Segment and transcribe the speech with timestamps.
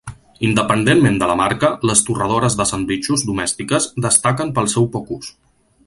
[0.45, 5.35] Independentment de la marca, les torradores de sandvitxos domèstiques destaquen pel seu poc ús.